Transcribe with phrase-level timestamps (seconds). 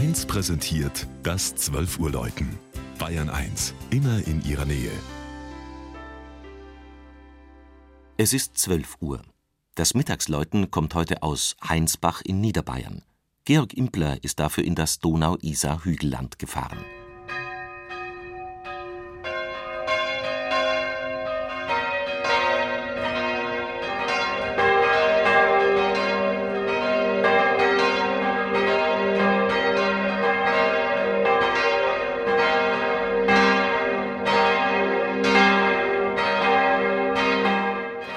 [0.00, 2.58] 1 präsentiert das 12 Uhr Läuten.
[2.98, 4.90] Bayern 1, immer in ihrer Nähe.
[8.16, 9.20] Es ist 12 Uhr.
[9.74, 13.02] Das Mittagsläuten kommt heute aus Heinsbach in Niederbayern.
[13.44, 16.78] Georg Impler ist dafür in das Donau-Isar-Hügelland gefahren.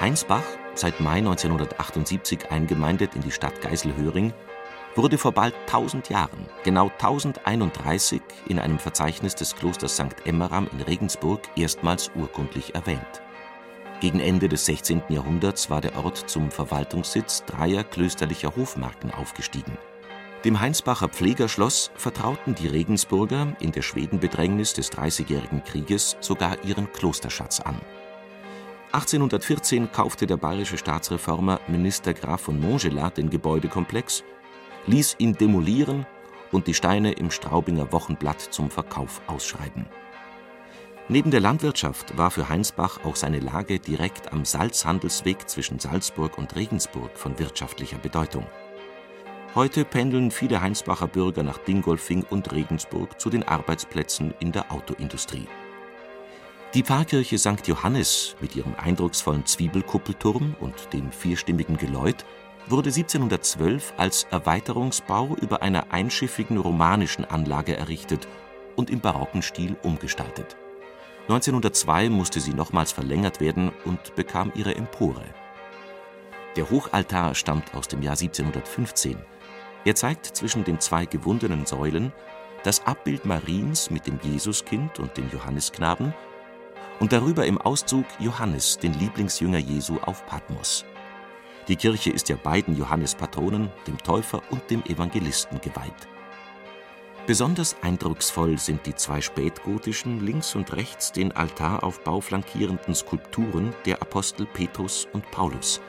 [0.04, 0.44] Heinsbach,
[0.74, 4.34] seit Mai 1978 eingemeindet in die Stadt Geiselhöring,
[4.94, 10.26] wurde vor bald 1000 Jahren, genau 1031, in einem Verzeichnis des Klosters St.
[10.26, 13.22] Emmeram in Regensburg erstmals urkundlich erwähnt.
[14.00, 15.04] Gegen Ende des 16.
[15.08, 19.78] Jahrhunderts war der Ort zum Verwaltungssitz dreier klösterlicher Hofmarken aufgestiegen.
[20.44, 27.60] Dem Heinsbacher Pflegerschloss vertrauten die Regensburger in der Schwedenbedrängnis des Dreißigjährigen Krieges sogar ihren Klosterschatz
[27.60, 27.80] an
[28.94, 34.22] 1814 kaufte der bayerische Staatsreformer Minister Graf von Montgelat den Gebäudekomplex,
[34.86, 36.06] ließ ihn demolieren
[36.52, 39.86] und die Steine im Straubinger Wochenblatt zum Verkauf ausschreiben.
[41.08, 46.54] Neben der Landwirtschaft war für Heinsbach auch seine Lage direkt am Salzhandelsweg zwischen Salzburg und
[46.54, 48.46] Regensburg von wirtschaftlicher Bedeutung.
[49.56, 55.48] Heute pendeln viele Heinsbacher Bürger nach Dingolfing und Regensburg zu den Arbeitsplätzen in der Autoindustrie.
[56.74, 57.68] Die Pfarrkirche St.
[57.68, 62.24] Johannes mit ihrem eindrucksvollen Zwiebelkuppelturm und dem vierstimmigen Geläut
[62.66, 68.26] wurde 1712 als Erweiterungsbau über einer einschiffigen romanischen Anlage errichtet
[68.74, 70.56] und im barocken Stil umgestaltet.
[71.28, 75.22] 1902 musste sie nochmals verlängert werden und bekam ihre Empore.
[76.56, 79.16] Der Hochaltar stammt aus dem Jahr 1715.
[79.84, 82.12] Er zeigt zwischen den zwei gewundenen Säulen
[82.64, 86.12] das Abbild Mariens mit dem Jesuskind und dem Johannesknaben
[87.00, 90.84] und darüber im Auszug Johannes, den Lieblingsjünger Jesu auf Patmos.
[91.68, 96.08] Die Kirche ist ja beiden Johannespatronen, dem Täufer und dem Evangelisten geweiht.
[97.26, 104.44] Besonders eindrucksvoll sind die zwei spätgotischen, links und rechts den Altaraufbau flankierenden Skulpturen der Apostel
[104.44, 105.80] Petrus und Paulus.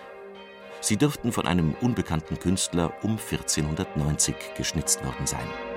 [0.80, 5.75] Sie dürften von einem unbekannten Künstler um 1490 geschnitzt worden sein